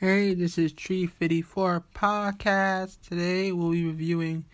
[0.00, 3.00] Hey, this is Tree 54 Podcast.
[3.00, 4.44] Today we'll be reviewing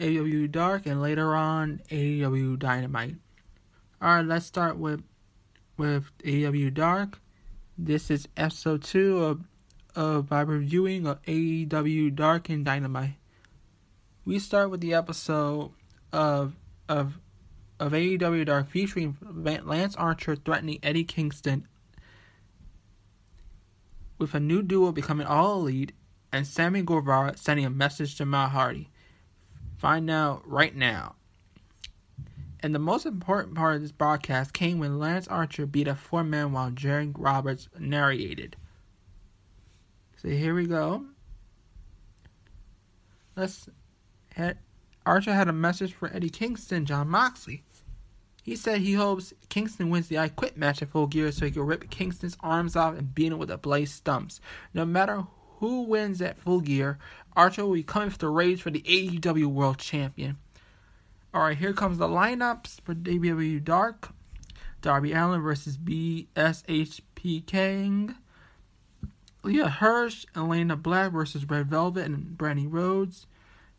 [0.00, 3.14] AEW Dark and later on AEW Dynamite.
[4.02, 5.04] Alright, let's start with
[5.76, 7.20] with AEW Dark.
[7.78, 9.44] This is episode 2 of,
[9.94, 13.18] of my reviewing of AEW Dark and Dynamite.
[14.24, 15.70] We start with the episode
[16.12, 16.56] of
[16.88, 17.20] of
[17.78, 21.68] of AEW Dark featuring Lance Archer threatening Eddie Kingston
[24.18, 25.92] with a new duo becoming all elite
[26.32, 28.90] and Sammy Guevara sending a message to Matt Hardy.
[29.78, 31.14] Find out right now.
[32.60, 36.24] And the most important part of this broadcast came when Lance Archer beat a four
[36.24, 38.56] man while Jerry Roberts narrated.
[40.16, 41.04] So here we go.
[43.36, 43.68] Let's
[44.34, 44.58] head.
[45.04, 47.62] Archer had a message for Eddie Kingston, Jon Moxley.
[48.46, 51.50] He said he hopes Kingston wins the I Quit match at Full Gear so he
[51.50, 54.40] can rip Kingston's arms off and beat him with a Blaze stumps.
[54.72, 55.24] No matter
[55.58, 56.96] who wins at Full Gear,
[57.34, 60.38] Archer will be coming for the rage for the AEW World Champion.
[61.34, 64.10] Alright, here comes the lineups for WWE Dark.
[64.80, 68.14] Darby Allin versus BSHP King.
[69.42, 73.26] Leyla Hirsch, Elayna Black versus Red Velvet and Brandi Rhodes.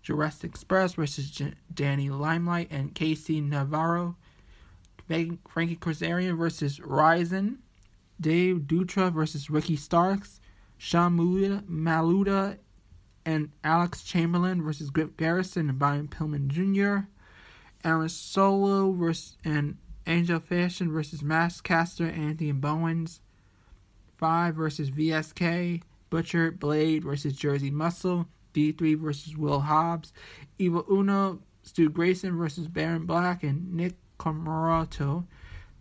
[0.04, 4.18] Jurassic Express versus J- Danny Limelight and KC Navarro.
[5.08, 7.58] Frankie Kazarian versus Ryzen,
[8.20, 10.40] Dave Dutra versus Ricky Starks,
[10.78, 12.58] Sean Maluta
[13.26, 17.08] and Alex Chamberlain versus Griff Garrison and Brian Pillman Jr.,
[17.84, 23.22] Aaron Solo versus and Angel Fashion versus Max Caster Anthony Bowens,
[24.18, 30.12] Five versus VSK, Butcher Blade versus Jersey Muscle, D3 versus Will Hobbs,
[30.58, 35.26] Evil Uno, Stu Grayson versus Baron Black, and Nick Comoroto,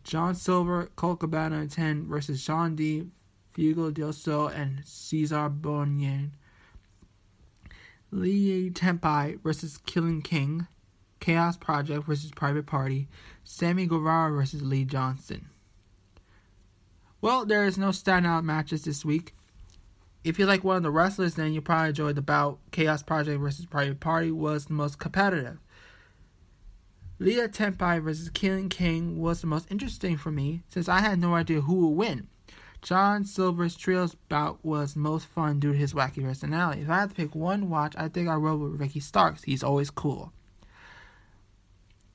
[0.05, 3.07] John Silver, Colt Cabana 10 versus Shawn D,
[3.51, 6.31] Fuego del Sol, and Cesar Bonnier.
[8.11, 10.67] Lee Tempai versus Kilynn King,
[11.21, 13.09] Chaos Project versus Private Party,
[13.43, 15.49] Sammy Guevara versus Lee Johnson.
[17.21, 19.35] Well, there is no standout matches this week.
[20.23, 22.59] If you like one of the wrestlers, then you probably enjoyed the bout.
[22.71, 25.59] Chaos Project versus Private Party was the most competitive.
[27.19, 31.35] Leah Tempai versus Kilynn King was the most interesting for me since I had no
[31.35, 32.29] idea who would win.
[32.83, 36.83] John Silver's trios bout was most fun due to his wacky personality.
[36.83, 39.45] If I had to pick one watch, I think I roll with Ricky Starks.
[39.45, 40.33] He's always cool.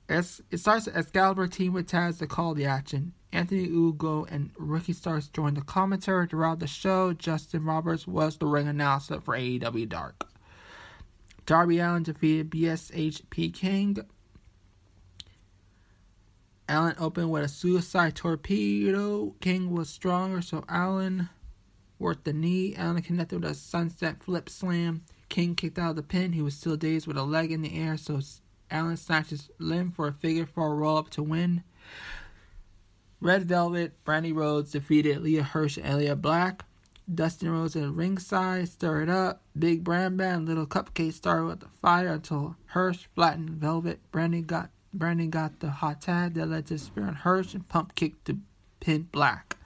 [0.07, 3.13] As it starts with Excalibur team with Taz to call the action.
[3.33, 7.13] Anthony Ugo and Ricky Starks joined the commentary throughout the show.
[7.13, 10.29] Justin Roberts was the ring announcer for AEW Dark.
[11.45, 13.97] Darby Allin defeated BSHP King.
[16.71, 19.35] Allin opened with a suicide torpedo.
[19.41, 21.27] King was stronger, so Allin
[21.99, 22.75] worked the knee.
[22.77, 25.03] Allin connected with a sunset flip slam.
[25.27, 26.31] King kicked out of the pin.
[26.31, 28.21] He was still dazed with a leg in the air, so
[28.71, 31.63] Allin snatched his limb for a figure four roll up to win.
[33.19, 36.63] Red Velvet, Brandi Rhodes defeated Leyla Hirsch and Elia Black.
[37.13, 39.41] Dustin Rhodes at ringside, stir it up.
[39.59, 43.99] Big Bram Bam, Little Cupcake started with the fire until Hirsch flattened Velvet.
[44.13, 47.95] Brandi got Brandon got the hot tag that led to Spear and Hirsch and pump
[47.95, 48.37] kick to
[48.79, 49.57] pin Black.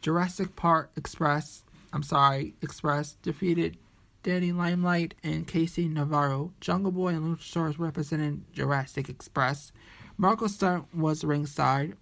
[0.00, 3.76] Jurassic Park Express, I'm sorry, Express defeated
[4.22, 6.52] Danny Limelight and KC Navarro.
[6.60, 9.72] Jungle Boy and Luchasaurus represented Jurassic Express.
[10.16, 11.94] Marko Stunt was ringside.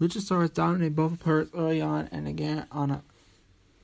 [0.00, 3.02] Luchasaurus dominated both parts early on and again on a,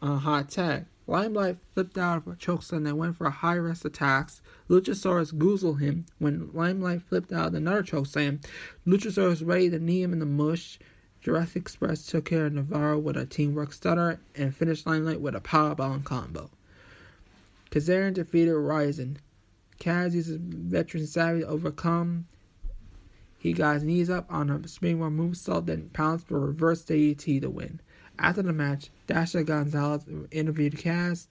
[0.03, 0.87] a hot tag.
[1.11, 4.41] Limelight flipped out of a chokeslam and went for a high risk attacks.
[4.69, 6.07] Luchasaurus goozled him.
[6.21, 8.41] When Limelight flipped out of another chokeslam,
[8.87, 10.79] Luchasaurus ready to knee him in the mush.
[11.21, 15.41] Jurassic Express took care of Navarro with a teamwork stutter and finished Limelight with a
[15.41, 16.49] powerbomb combo.
[17.73, 19.17] Kazarian defeated Ryzen.
[19.81, 22.29] Kaz uses veteran savvy to overcome.
[23.37, 27.41] He got his knees up on a springboard moonsault, then pounced for a reverse DDT
[27.41, 27.81] to win.
[28.17, 31.27] After the match, Dasha Gonzalez interviewed Kaz.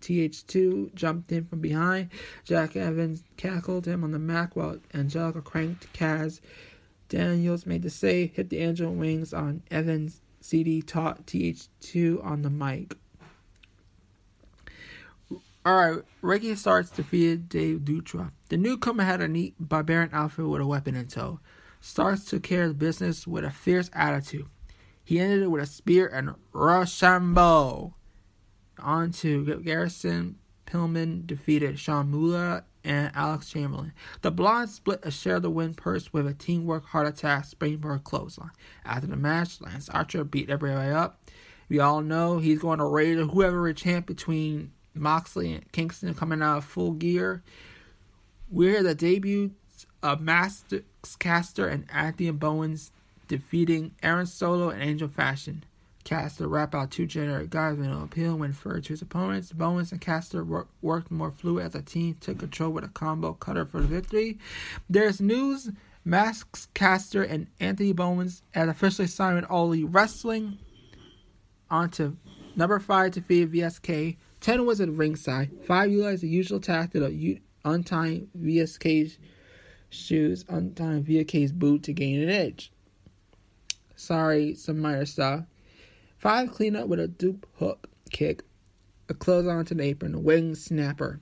[0.00, 2.10] TH2 jumped in from behind.
[2.44, 6.40] Jack Evans cackled him on the mat while Angélico cranked Kaz.
[7.08, 10.20] Daniels made the save, hit the angel wings on Evans.
[10.40, 12.94] CD taught TH2 on the mic.
[15.66, 18.30] Alright, Ricky Starks defeated Dave Dutra.
[18.48, 21.40] The newcomer had a neat barbarian outfit with a weapon in tow.
[21.80, 24.46] Starks took care of business with a fierce attitude.
[25.04, 27.92] He ended it with a spear and Roshambo.
[28.78, 30.36] On to Garrison.
[30.66, 33.92] Pillman defeated Sean Mula and Alex Chamberlain.
[34.22, 38.04] The Blondes split a share of the win purse with a teamwork heart attack springboard
[38.04, 38.50] clothesline.
[38.84, 41.22] After the match, Lance Archer beat everybody up.
[41.68, 46.42] We all know he's going to raid whoever a champ between Moxley and Kingston coming
[46.42, 47.42] out of full gear.
[48.50, 49.52] We're the debut
[50.02, 50.82] of Master
[51.18, 52.90] Caster and Anthony Bowens
[53.28, 55.64] defeating Aaron Solo and Angel Fashion.
[56.04, 59.52] Caster rap out two generic guys with no appeal when referred to his opponents.
[59.52, 63.32] Bowens and Caster work, worked more fluid as a team, took control with a combo
[63.32, 64.38] cutter for the victory.
[64.88, 65.70] There's news
[66.04, 70.58] Max Caster and Anthony Bowens had officially signed with Wrestling.
[71.70, 72.16] On to
[72.54, 74.16] number five to defeated VSK.
[74.40, 75.50] Ten was at ringside.
[75.66, 77.14] Five utilized the usual tactic of
[77.64, 79.16] untying VSK's
[79.88, 82.70] shoes, untying VSK's boot to gain an edge.
[84.04, 85.44] Sorry, some minor stuff.
[86.18, 88.42] Five clean up with a dupe hook kick,
[89.08, 91.20] a close onto the apron, a wing snapper.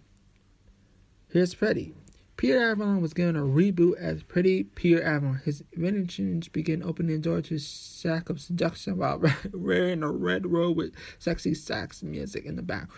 [1.29, 1.95] Here's Freddie.
[2.37, 5.41] Peter Avalon was given a reboot as Pretty Peter Avalon.
[5.45, 10.51] His inventions began opening the door to his shack of seduction while wearing a red
[10.51, 12.89] robe with sexy sax music in the back.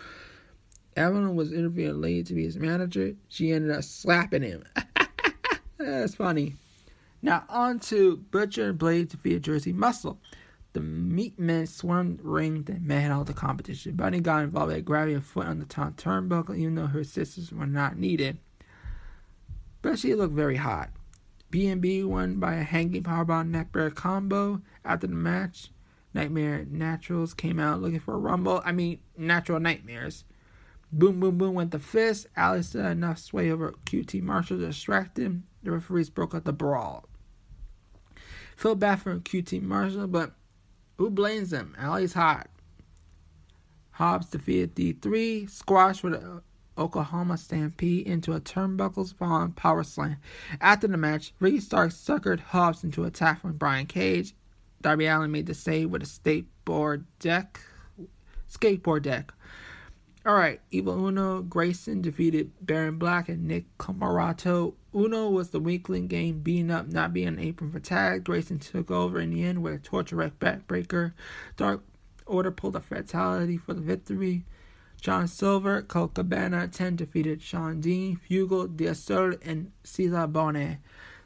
[0.97, 3.13] Avalon was interviewing Lady to be his manager.
[3.27, 4.63] She ended up slapping him.
[5.77, 6.55] That's funny.
[7.25, 10.19] Now on to Butcher and Blade to defeat Jersey Muscle.
[10.73, 13.95] The meat men swarmed the ring and manhandled the competition.
[13.95, 17.51] Bunny got involved by grabbing a foot on the top turnbuckle, even though her sisters
[17.51, 18.37] were not needed.
[19.81, 20.91] But she looked very hot.
[21.49, 24.61] B&B won by a hanging powerbomb neckbreaker combo.
[24.83, 25.71] After the match,
[26.13, 28.61] Nightmare Naturals came out looking for a rumble.
[28.63, 30.25] I mean, Natural Nightmares.
[30.91, 32.27] Boom, boom, boom went the fist.
[32.35, 35.45] Alice had enough sway over QT Marshall to distract him.
[35.63, 37.09] The referees broke up the brawl.
[38.55, 40.33] Feel bad for QT Marshall, but
[40.97, 41.75] who blames him?
[41.79, 42.49] Ali's hot.
[43.91, 46.41] Hobbs defeated D3, squashed with a
[46.77, 50.17] Oklahoma Stampede into a turnbuckles falling power slam.
[50.59, 54.33] After the match, Ricky Starks suckered Hobbs into a attack from Brian Cage.
[54.81, 57.61] Darby Allin made the save with a skateboard deck.
[58.51, 59.33] Skateboard deck.
[60.25, 64.73] Alright, Evil Uno Grayson defeated Baron Black and Nick Comoroto.
[64.95, 68.23] Uno was the weakling game, beating up, not being an apron for tag.
[68.23, 71.13] Grayson took over in the end with a torture wreck backbreaker.
[71.57, 71.83] Dark
[72.25, 74.45] Order pulled a fatality for the victory.
[74.99, 80.79] John Silver, Colt Cabana, 10 defeated Shawn Dean, Fugal, Diasol, and Cesar Bonnet.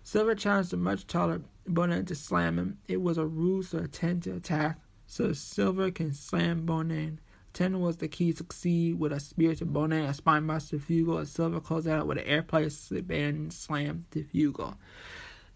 [0.03, 2.79] Silver challenged the much taller Bonnet to slam him.
[2.87, 7.19] It was a ruse to attempt to attack, so Silver can slam Bonnet.
[7.59, 11.27] 10 was the key to succeed with a spear to Bonnet, a spinebuster Fugal, and
[11.27, 14.23] Silver closed out with an airplay slip and slam to.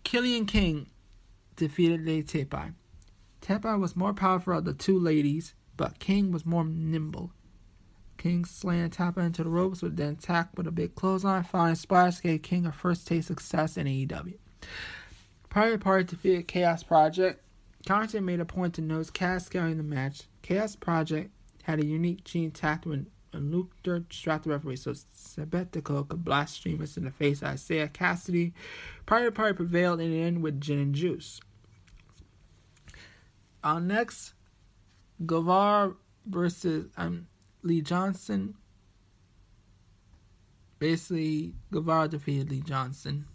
[0.04, 0.88] Kilynn King
[1.56, 2.74] defeated Lady Tepai.
[3.42, 7.32] Tepai was more powerful of the two ladies, but King was more nimble.
[8.18, 11.44] King slammed Tapa into the ropes, but then attacked with a big clothesline.
[11.44, 14.38] Fine splash gave King a first taste success in AEW.
[15.48, 17.42] Private Party defeated Chaos Project.
[17.88, 20.24] Content made a point to nose Cass carrying the match.
[20.42, 21.32] Chaos Project
[21.63, 26.98] had a unique gene tact when Luther strapped the referee so Serpentico could blast streamers
[26.98, 28.54] in the face of Isiah Kassidy.
[29.06, 31.42] Private Party prevailed in the end with Gin and Juice.
[33.63, 34.33] Our next,
[35.25, 35.95] Guevara
[36.25, 37.27] versus um,
[37.63, 38.56] Lee Johnson.
[40.80, 43.25] Basically, Guevara defeated Lee Johnson.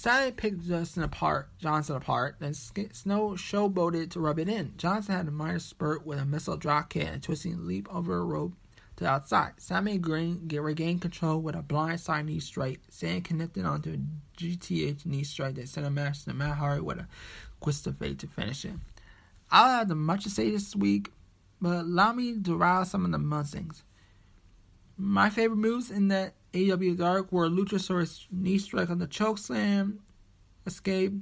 [0.00, 4.74] Saturday picked Justin apart, Johnson apart, then Snow showboated to rub it in.
[4.76, 8.24] Johnson had a minor spurt with a missile drop kick and twisting leap over a
[8.24, 8.52] rope
[8.94, 9.54] to the outside.
[9.56, 12.78] Sammy Green regained control with a blindside knee strike.
[12.88, 16.98] Sam connected onto a GTH knee strike that sent a match to Matt Hardy with
[16.98, 17.08] a
[17.60, 18.74] twist of fate to finish it.
[19.50, 21.10] I don't have much to say this week
[21.60, 23.82] but allow me to rile some of the Mustangs.
[24.96, 30.00] My favorite moves in that AEW Dark were Luchasaurus knee strike on the choke slam,
[30.66, 31.12] escape,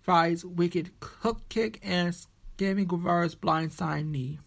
[0.00, 2.16] Fights wicked hook kick, and
[2.58, 4.38] Sammy Guevara's blindside knee.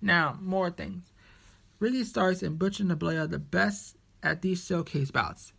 [0.00, 1.12] Now, more things.
[1.78, 5.52] Ricky Starks and Butcher and the Blade are the best at these showcase bouts.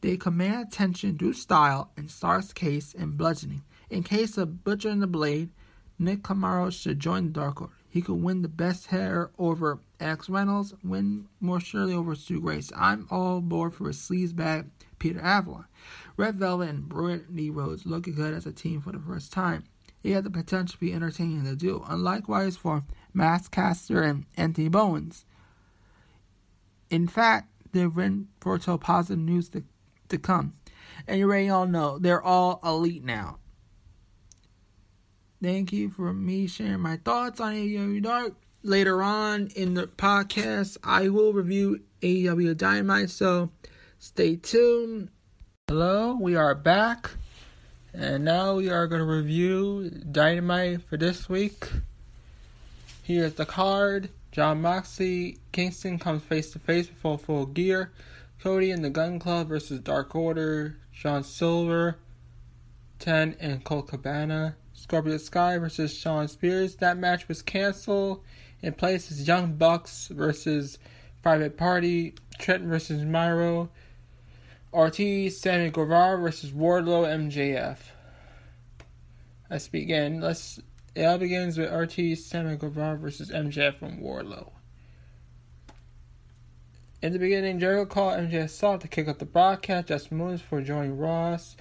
[0.00, 3.62] They command attention through style in Starks' case and bludgeoning.
[3.90, 5.50] In case of Butcher and the Blade,
[5.98, 7.72] Nick Camaro should join the Dark Order.
[7.90, 12.70] He could win the best hair over Alex Reynolds, win more surely over Stu Grace.
[12.76, 14.66] I'm all aboard for a sleazebag
[14.98, 15.64] Peter Avalon.
[16.16, 19.64] Red Velvet and Brittany Rhodes looking good as a team for the first time.
[20.02, 24.68] They had the potential to be entertaining to do, unlikewise for Max Caster and Anthony
[24.68, 25.24] Bowens.
[26.90, 29.64] In fact, they've been foretold positive news to,
[30.08, 30.54] to come.
[31.06, 33.38] And you already all know they're all elite now.
[35.40, 38.34] Thank you for me sharing my thoughts on AEW Dark.
[38.64, 43.50] Later on in the podcast, I will review AEW Dynamite, so
[44.00, 45.10] stay tuned.
[45.68, 47.12] Hello, we are back,
[47.94, 51.68] and now we are going to review Dynamite for this week.
[53.04, 54.10] Here's the card.
[54.32, 57.92] Jon Moxley, Kingston comes face to face with full gear.
[58.42, 61.96] Cody and the Gun Club versus Dark Order, John Silver,
[62.98, 64.56] 10 and Colt Cabana.
[64.88, 66.76] Scorpio Sky versus Shawn Spears.
[66.76, 68.24] That match was canceled.
[68.62, 70.78] In place is Young Bucks versus
[71.22, 73.68] Private Party, Trent versus Miro,
[74.72, 77.76] Ortiz, Sammy Guevara versus Wardlow, MJF.
[79.50, 80.22] Let's begin.
[80.22, 80.58] Let's.
[80.94, 84.52] It all begins with Ortiz, Sammy Guevara versus MJF and Wardlow.
[87.02, 89.88] In the beginning, Jericho called MJF soft to kick off the broadcast.
[89.88, 91.56] Just moves for joining Ross,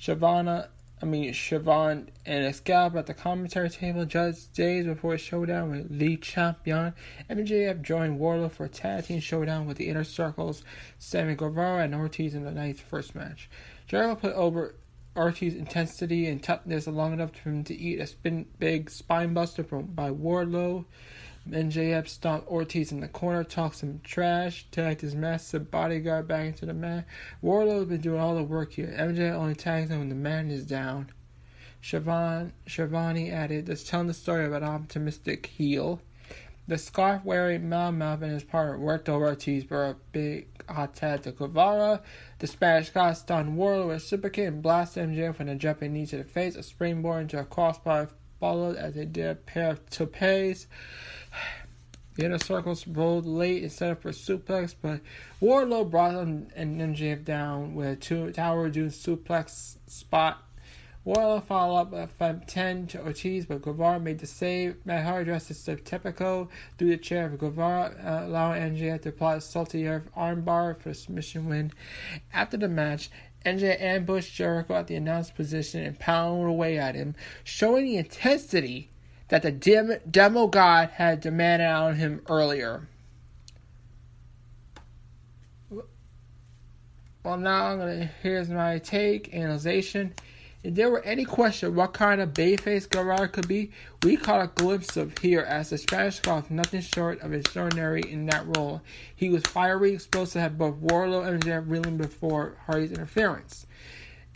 [0.00, 0.68] Shavana,
[1.00, 4.04] I mean Siobhan and Excalibur at the commentary table.
[4.04, 6.92] Just days before a showdown with Le Champion,
[7.30, 10.64] MJF joined Wardlow for a tag team showdown with the Inner Circles,
[10.98, 13.48] Sammy Guevara and Ortiz in the night's first match.
[13.86, 14.74] Jericho put over
[15.14, 19.62] Ortiz's intensity and toughness long enough for him to eat a spin big spine buster
[19.64, 19.94] from
[21.48, 21.72] Wardlow.
[21.72, 26.66] MJF stomped Ortiz in the corner, talked some trash, tagged his massive bodyguard back into
[26.66, 27.06] the mat.
[27.42, 28.94] Wardlow's been doing all the work here.
[28.98, 31.10] MJF only tags him when the man is down.
[31.82, 36.00] Siobhan, Schiavone added, "Let's telling the story of an optimistic heel.
[36.66, 41.22] The scarf wearing Malmouth and his partner worked over Ortiz for a big hot tag
[41.22, 42.02] to Guevara.
[42.40, 43.56] The Spanish guy stunned
[44.02, 46.56] super kick and blasted MJF from a jumping knee to the face.
[46.56, 50.66] A springboard into a crossbar followed as they did a pair of topes.
[52.18, 55.00] The inner circles rolled late set up for suplex, but
[55.40, 60.42] Wardlow brought them and MJF down with a two tower dune suplex spot.
[61.06, 64.84] Wardlow followed up from 10 to Ortiz, but Guevara made the save.
[64.84, 69.36] Matt Hardy dressed as Typico through the chair of Guevara, uh, allowing MJF to apply
[69.36, 71.72] a salty earth armbar for a submission win.
[72.34, 73.10] After the match,
[73.46, 78.90] MJ ambushed Jericho at the announced position and pounded away at him, showing the intensity
[79.28, 82.88] that the dim, demo god had demanded on him earlier.
[87.24, 90.14] Well, now I'm gonna here's my take analyzation.
[90.64, 93.70] If there were any question what kind of bayface Guerrero could be,
[94.02, 98.26] we caught a glimpse of here as the Spanish golf nothing short of extraordinary in
[98.26, 98.82] that role.
[99.14, 103.66] He was fiery, explosive, had both Wardlow and MJF reeling before Hardy's interference.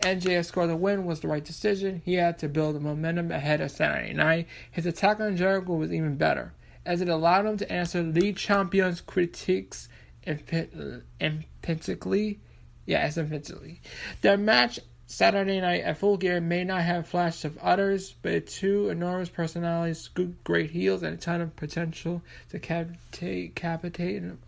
[0.02, 2.02] MJF scored the win was the right decision.
[2.04, 4.48] He had to build the momentum ahead of Saturday night.
[4.70, 6.52] His attack on Jericho was even better,
[6.84, 9.88] as it allowed him to answer lead champion's critiques
[10.26, 12.40] emphatically.
[12.84, 13.80] Yeah, emphatically.
[14.22, 18.88] Their match Saturday night at Full Gear may not have flashed of others, but two
[18.88, 24.38] enormous personalities, good, great heels, and a ton of potential to capitate, capitate in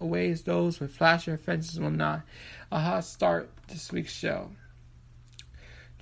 [0.44, 2.22] those with flashy offenses will not.
[2.72, 4.50] A hot start this week's show.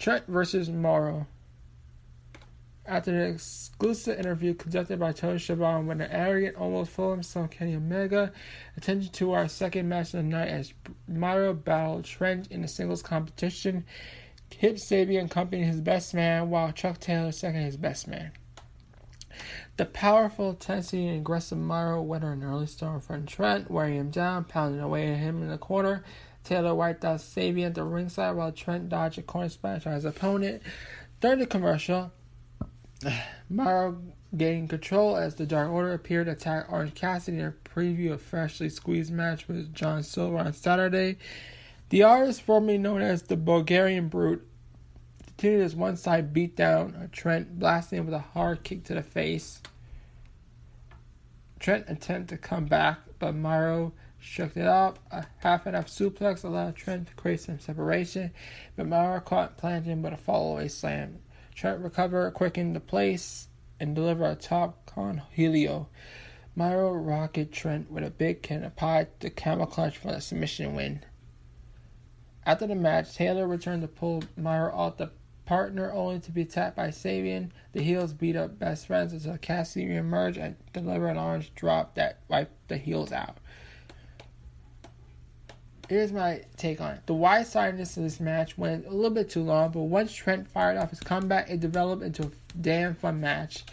[0.02, 1.28] Trent versus Morrow.
[2.84, 7.76] After an exclusive interview conducted by Tony Schiavone when an arrogant, almost full himself Kenny
[7.76, 8.32] Omega,
[8.76, 10.74] attention to our second match of the night as
[11.06, 13.84] Morrow battled Trent in a singles competition.
[14.50, 18.32] Kip Sabian accompanied his best man, while Chuck Taylor second his best man.
[19.76, 24.46] The powerful, intensity, and aggressive Morrow went an early start from Trent, wearing him down,
[24.46, 26.02] pounding away at him in the corner.
[26.44, 30.04] Taylor wiped out Sabian at the ringside while Trent dodged a corner splash on his
[30.04, 30.62] opponent.
[31.20, 32.12] During the commercial,
[33.48, 34.00] Morrow
[34.36, 38.22] gained control as the Dark Order appeared to attack Orange Cassidy in a preview of
[38.22, 41.18] freshly squeezed match with John Silver on Saturday.
[41.90, 44.46] The artist, formerly known as the Bulgarian Brute,
[45.26, 49.02] continued his one side beatdown of Trent, blasting him with a hard kick to the
[49.02, 49.60] face.
[51.60, 54.98] Trent attempted to come back, but Morrow shook it off.
[55.10, 58.30] A half and half suplex allowed Trent to create some separation,
[58.76, 61.18] but Morrow caught planted him with a fallaway slam.
[61.54, 63.48] Trent recovered, quickened the place,
[63.80, 65.88] and delivered a tope con hilo.
[66.54, 70.74] Morrow rocket Trent with a big can of pie to camel clutch for the submission
[70.74, 71.04] win.
[72.46, 75.10] After the match, Taylor returned to pull Morrow off the
[75.44, 77.50] partner only to be attacked by Sabian.
[77.72, 82.20] The heels beat up best friends until Cassidy reemerged and delivered an orange drop that
[82.28, 83.38] wiped the heels out
[85.88, 87.06] here's my take on it.
[87.06, 90.48] The wide sidedness of this match went a little bit too long, but once Trent
[90.48, 93.64] fired off his comeback, it developed into a damn fun match.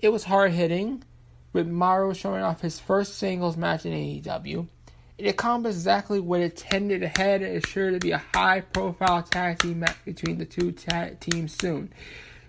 [0.00, 1.02] It was hard hitting,
[1.54, 4.66] with Morrow showing off his first singles match in AEW.
[5.16, 9.22] It accomplished exactly what it tended ahead and is sure to be a high profile
[9.22, 11.92] tag team match between the two teams soon.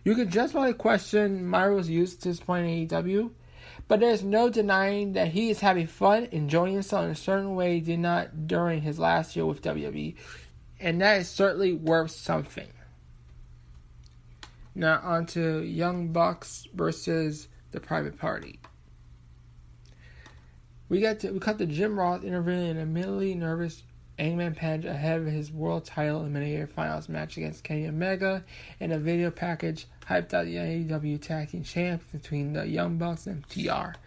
[0.03, 3.29] You can just probably question Morrow's use to this point in AEW
[3.87, 7.75] but there's no denying that he is having fun, enjoying himself in a certain way
[7.75, 10.15] he did not during his last year with WWE.
[10.79, 12.67] And that is certainly worth something.
[14.73, 18.59] Now on to Young Bucks versus the Private Party.
[20.89, 23.83] We got to we cut the Jim Ross interviewing an admittedly nervous
[24.19, 28.43] Hangman Page ahead of his world title eliminator finals match against Kenny Omega,
[28.79, 33.27] in a video package hyped out the AEW Tag Team Champs between the Young Bucks
[33.27, 33.97] and TR.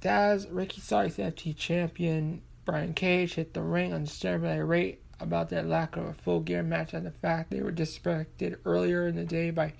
[0.00, 5.96] Daz, Ricky Starks FT champion Brian Cage hit the ring undisturbedly rate about their lack
[5.96, 9.50] of a full gear match and the fact they were disrespected earlier in the day
[9.50, 9.72] by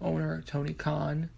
[0.00, 1.30] owner Tony Khan.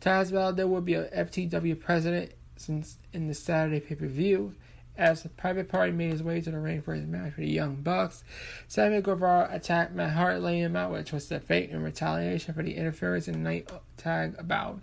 [0.00, 4.54] Taz vowed there would be a FTW president since in the Saturday pay per view.
[4.98, 7.50] As the private party made his way to the ring for his match with the
[7.50, 8.24] Young Bucks,
[8.66, 12.74] Sammy Guevara attacked Matt Hart, laying him out a twisted fate in retaliation for the
[12.76, 14.80] interference in the night tag bout.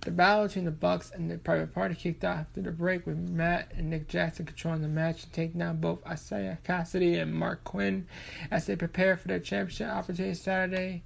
[0.00, 3.18] The battle between the Bucks and the private party kicked off after the break with
[3.18, 7.62] Matt and Nick Jackson controlling the match and taking down both Isiah Kassidy and Marq
[7.64, 8.08] Quen
[8.50, 11.02] as they prepare for their championship opportunity Saturday.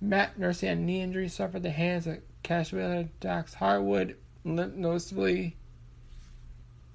[0.00, 5.56] Matt nursing a knee injury suffered the hands of Cash Wheeler Dax Harwood, noticeably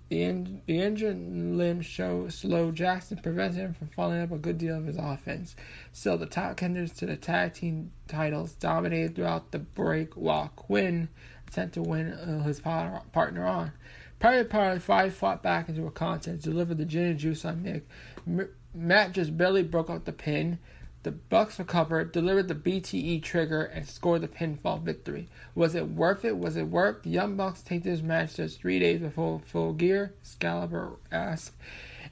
[0.09, 4.57] the, in, the injured limb show slow Jackson prevented him from following up a good
[4.57, 5.55] deal of his offense.
[5.91, 11.09] Still, the top contenders to the tag team titles dominated throughout the break while Quen
[11.47, 13.71] attempted to win uh, his partner on.
[14.19, 17.87] Private Party 5 fought back into a contest, delivered the gin and juice on Nick.
[18.25, 20.59] M- Matt just barely broke out the pin.
[21.05, 25.29] The Bucks recovered, delivered the BTE trigger, and scored the pinfall victory.
[25.53, 26.39] Was it worth it?
[26.39, 27.03] Was it worth?
[27.03, 30.15] The Young Bucks take this match just three days before full gear.
[30.21, 31.51] Excalibur asked.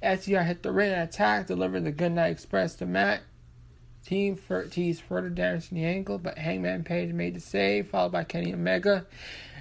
[0.04, 3.22] SCR hit the ring and attacked, delivered the Goodnight Express to Matt.
[4.06, 4.38] Team
[4.70, 8.54] teased further damage to the ankle, but Hangman Page made the save, followed by Kenny
[8.54, 9.08] Omega.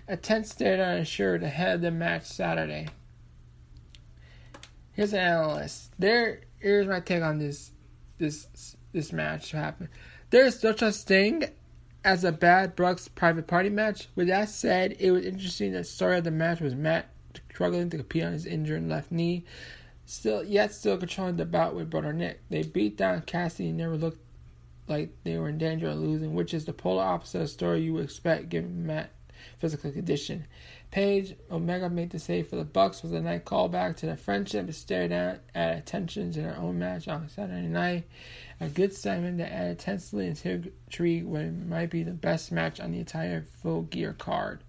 [0.08, 2.88] A tense stare down ensured ahead of the match Saturday.
[4.92, 5.90] Here's an analyst.
[5.98, 7.71] There, here's my take on this
[8.22, 9.88] this this match happen.
[10.30, 11.44] There is no such thing
[12.04, 14.08] as a bad Bucks private party match.
[14.14, 17.08] With that said, it was interesting that the story of the match was Matt
[17.52, 19.44] struggling to compete on his injured left knee,
[20.06, 22.40] still yet still controlling the bout with brother Nick.
[22.48, 24.20] They beat down Cassidy and never looked
[24.88, 27.94] like they were in danger of losing, which is the polar opposite of story you
[27.94, 29.10] would expect given Matt
[29.58, 30.46] physical condition.
[30.90, 34.66] Page Omega made the save for the Bucks was a night callback to the friendship
[34.66, 38.04] and stared at, at attention in their own match on Saturday night.
[38.60, 42.92] A good segment that added tensely intrigue when it might be the best match on
[42.92, 44.60] the entire full gear card.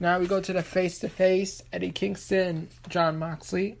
[0.00, 3.78] Now we go to the face to face Eddie Kingston, Jon Moxley.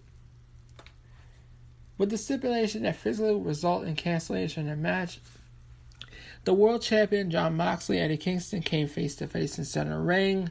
[1.98, 5.20] With the stipulation that physically result in cancellation of the match,
[6.44, 10.50] the world champion Jon Moxley and Eddie Kingston came face to face in center ring.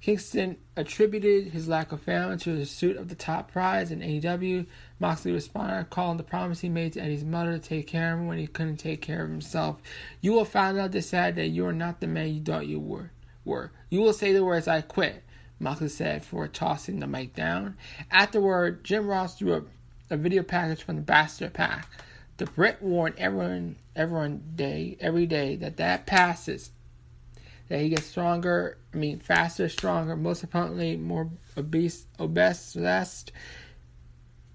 [0.00, 4.66] Kingston attributed his lack of family to the pursuit of the top prize in AEW.
[4.98, 8.26] Moxley responded, calling the promise he made to Eddie's mother to take care of him
[8.26, 9.76] when he couldn't take care of himself.
[10.22, 13.10] You will find out this Saturday you are not the man you thought you were.
[13.44, 15.22] Were you will say the words "I quit,"
[15.58, 17.76] Moxley said before tossing the mic down.
[18.10, 21.86] Afterward, Jim Ross threw a, a video package from the Bastard PAC.
[22.40, 26.70] The Brit warned everyone, everyone day, every day that that passes
[27.68, 33.32] that he gets stronger, I mean, faster, stronger, most importantly, more obese, obsessed,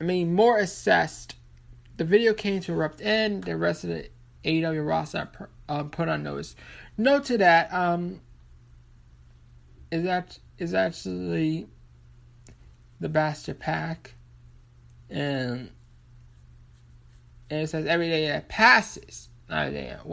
[0.02, 1.36] I mean, more assessed.
[1.98, 4.10] The video came to erupt and the rest of the
[4.44, 5.30] AEW roster
[5.70, 6.56] um, put on notice.
[6.98, 8.20] Note to that, um,
[9.92, 11.68] is that is actually
[13.00, 14.16] the Bastard PAC,
[15.08, 15.70] and,
[17.50, 20.08] and it says every day that passes, not every day that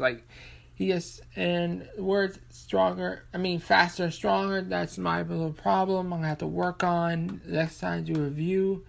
[0.00, 0.26] like
[0.74, 3.24] he gets and words stronger.
[3.32, 4.62] I mean, faster and stronger.
[4.62, 6.12] That's my little problem.
[6.12, 8.84] I'm gonna have to work on next time do a review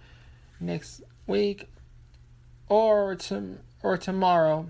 [0.60, 1.69] next week
[2.69, 4.69] or to or tomorrow,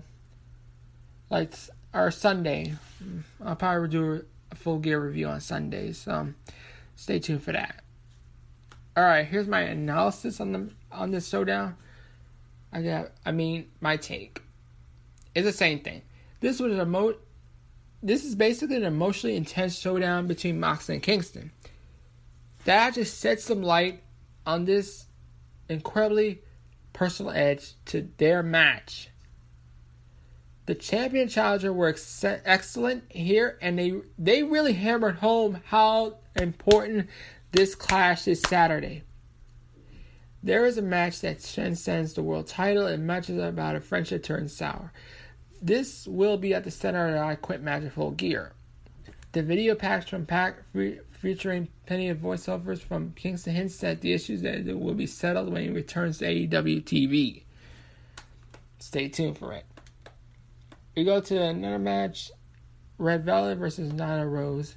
[1.30, 1.52] like
[1.92, 2.74] or Sunday.
[3.02, 5.98] Mm, I'll probably do a full gear review on Sundays.
[5.98, 6.28] So
[6.96, 7.82] stay tuned for that.
[8.96, 11.76] All right, here's my analysis on the on this showdown.
[12.74, 13.12] I got.
[13.24, 14.42] I mean, my take.
[15.34, 16.02] is the same thing.
[16.40, 17.16] This was a mo-
[18.02, 21.52] This is basically an emotionally intense showdown between Moxley and Kingston.
[22.64, 24.02] That just sets some light
[24.44, 25.06] on this
[25.68, 26.42] incredibly
[26.92, 29.08] personal edge to their match.
[30.66, 37.08] The champion challenger were ex- excellent here, and they they really hammered home how important
[37.52, 39.04] this clash is Saturday.
[40.44, 44.50] There is a match that transcends the world title and matches about a friendship turned
[44.50, 44.92] sour.
[45.62, 48.52] This will be at the center of the I Quit Magic Full Gear.
[49.32, 50.56] The video packs from PAC
[51.12, 55.62] featuring plenty of voiceovers from Kingston hints that the issues that will be settled when
[55.62, 57.44] he returns to AEW TV.
[58.78, 59.64] Stay tuned for it.
[60.94, 62.30] We go to another match
[62.98, 64.76] Red Velvet versus Nana Rose.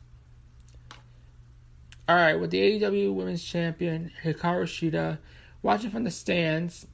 [2.07, 5.17] All right, with the AEW Women's Champion Hikaru Shida
[5.61, 6.87] watching from the stands,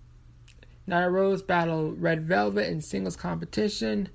[0.88, 4.10] Nyla Rose battled Red Velvet in singles competition.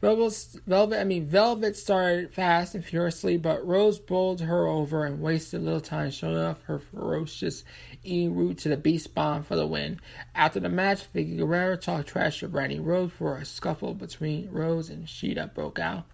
[0.00, 5.62] Velvet, I mean, Velvet started fast and furiously, but Rose bowled her over and wasted
[5.62, 7.64] little time showing off her ferocious
[8.04, 9.98] en route to the Beast Bomb for the win.
[10.34, 14.90] After the match, Vickie Guerrero talked trash to Brandi Rose for a scuffle between Rose
[14.90, 16.04] and Shida broke out.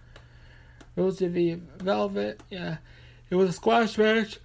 [0.94, 2.76] Rose v Velvet, yeah,
[3.30, 4.38] it was a squash match.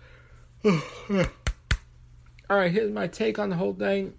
[2.50, 4.14] Alright, here's my take on the whole thing.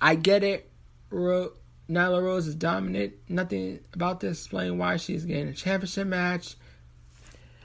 [0.00, 0.70] I get it.
[1.10, 1.52] Ro-
[1.88, 3.14] Nyla Rose is dominant.
[3.28, 6.56] Nothing about this explain why she's getting a championship match.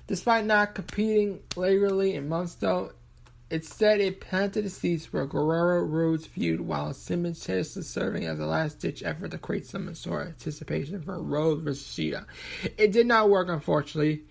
[0.07, 2.91] Despite not competing regularly in months, though,
[3.49, 8.39] instead it planted the seeds for a Guerrero Rhodes feud while Simmons is serving as
[8.39, 12.25] a last ditch effort to create some sort of anticipation for Rhodes versus Shida.
[12.77, 14.23] It did not work, unfortunately.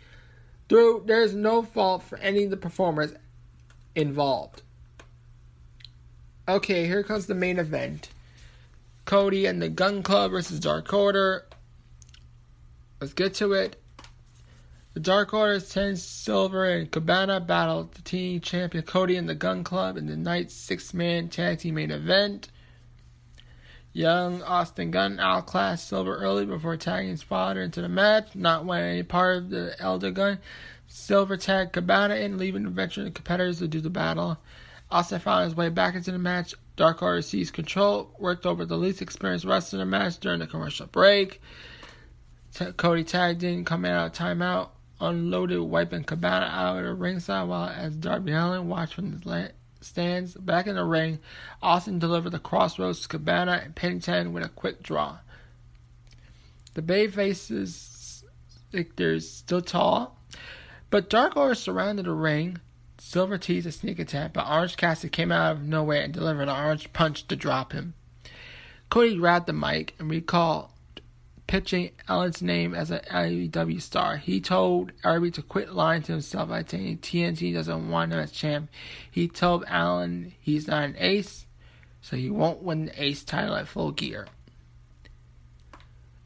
[0.69, 3.13] Through there's no fault for any of the performers
[3.95, 4.63] involved.
[6.51, 8.09] Okay, here comes the main event.
[9.05, 11.47] Cody and the Gun Club versus Dark Order.
[13.01, 13.81] Let's get to it.
[14.95, 19.63] The Dark Order's Ten Silver and Cabana battled the team champion Cody and the Gun
[19.63, 22.49] Club in the night's six-man tag team main event.
[23.93, 28.87] Young Austin Gunn outclassed Silver early before tagging his father into the match, not wanting
[28.87, 30.41] any part of the Elder Gun.
[30.89, 34.39] Silver tagged Cabana in, leaving the veteran competitors to do the battle.
[34.91, 38.77] Austin found his way back into the match, Dark Order seized control, worked over the
[38.77, 41.41] least experienced wrestler in the match during the commercial break.
[42.55, 47.49] T- Cody tagged in, coming out of timeout, unloaded, wiping Cabana out of the ringside
[47.49, 50.35] while as Darby Allin watched from the stands.
[50.35, 51.21] Back in the ring,
[51.63, 55.19] Austin delivered the crossroads to Cabana and Pennington with a quick draw.
[56.75, 58.25] The Bay faces
[58.71, 60.19] victors still tall,
[60.91, 62.59] but Dark Order surrounded the ring.
[63.03, 66.49] Silver teased a sneak attack, but Orange Cassidy came out of nowhere and delivered an
[66.51, 67.95] orange punch to drop him.
[68.91, 70.69] Cody grabbed the mic and recalled
[71.47, 74.19] pitching Allin's name as an AEW star.
[74.19, 78.33] He told Irby to quit lying to himself by saying TNT doesn't want him as
[78.33, 78.69] champ.
[79.11, 81.47] He told Allin he's not an ace,
[82.03, 84.29] so he won't win the ace title at full gear.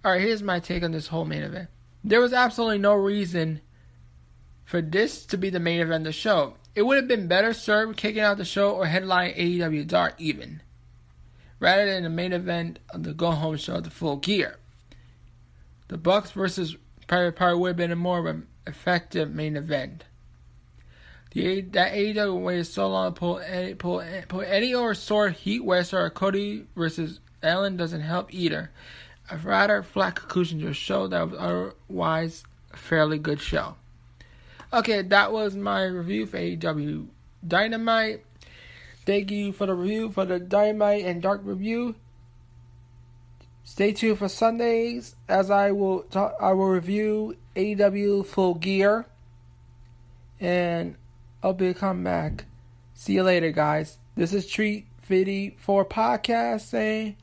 [0.05, 1.71] Alright, here's my take on this whole main event.
[2.03, 3.61] There was absolutely no reason
[4.65, 6.57] for this to be the main event of the show.
[6.75, 10.61] It would have been better served kicking out the show or headlining AEW Dark even,
[11.61, 14.59] rather than the main event of the go home show the full gear.
[15.89, 20.05] The Bucks versus Private Party would have been a more of effective main event.
[21.33, 25.65] The that AEW waited so long to pull any pull, pull any or sort Heat
[25.65, 28.71] West or Cody versus Allin doesn't help either.
[29.31, 33.77] A rather flat conclusion to a show that was otherwise a fairly good show.
[34.75, 37.07] Okay, that was my review for AEW
[37.47, 38.25] Dynamite.
[39.07, 41.95] Thank you for the review for the Dynamite and Dark review.
[43.63, 49.07] Stay tuned for Sundays as I will talk, I will review AEW Full Gear,
[50.41, 50.97] and
[51.41, 52.47] I'll be come back.
[52.95, 53.99] See you later, guys.
[54.17, 57.15] This is Treat Fitty for podcast saying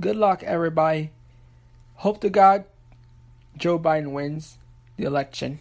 [0.00, 1.12] good luck, everybody.
[1.94, 2.64] Hope to God
[3.56, 4.58] Joe Biden wins
[4.96, 5.60] the election.